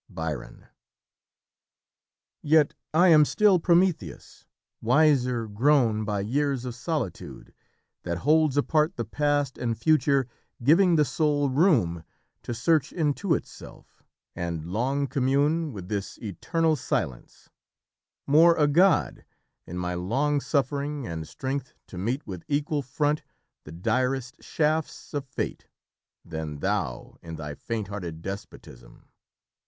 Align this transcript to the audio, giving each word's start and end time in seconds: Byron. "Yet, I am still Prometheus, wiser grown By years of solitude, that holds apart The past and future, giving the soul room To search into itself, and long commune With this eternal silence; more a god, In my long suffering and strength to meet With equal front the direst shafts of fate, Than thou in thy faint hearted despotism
Byron. 0.09 0.65
"Yet, 2.41 2.73
I 2.91 3.09
am 3.09 3.23
still 3.23 3.59
Prometheus, 3.59 4.47
wiser 4.81 5.47
grown 5.47 6.05
By 6.05 6.21
years 6.21 6.65
of 6.65 6.73
solitude, 6.73 7.53
that 8.01 8.17
holds 8.17 8.57
apart 8.57 8.95
The 8.95 9.05
past 9.05 9.59
and 9.59 9.77
future, 9.77 10.27
giving 10.63 10.95
the 10.95 11.05
soul 11.05 11.51
room 11.51 12.03
To 12.41 12.51
search 12.51 12.91
into 12.91 13.35
itself, 13.35 14.01
and 14.35 14.65
long 14.65 15.05
commune 15.05 15.71
With 15.71 15.87
this 15.87 16.17
eternal 16.17 16.75
silence; 16.75 17.51
more 18.25 18.55
a 18.55 18.65
god, 18.65 19.23
In 19.67 19.77
my 19.77 19.93
long 19.93 20.41
suffering 20.41 21.05
and 21.05 21.27
strength 21.27 21.75
to 21.85 21.99
meet 21.99 22.25
With 22.25 22.43
equal 22.47 22.81
front 22.81 23.21
the 23.65 23.71
direst 23.71 24.41
shafts 24.41 25.13
of 25.13 25.27
fate, 25.27 25.67
Than 26.25 26.57
thou 26.57 27.17
in 27.21 27.35
thy 27.35 27.53
faint 27.53 27.89
hearted 27.89 28.23
despotism 28.23 29.07